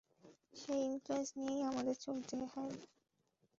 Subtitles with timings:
[0.53, 2.75] সেই ইনফ্লুয়েন্স নিয়েই আমাদের চলতে হয়।